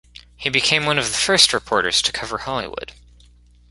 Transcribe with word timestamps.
He 0.35 0.49
became 0.49 0.87
one 0.87 0.97
of 0.97 1.05
the 1.05 1.13
first 1.13 1.53
reporters 1.53 2.01
to 2.01 2.11
cover 2.11 2.39
Hollywood. 2.39 2.93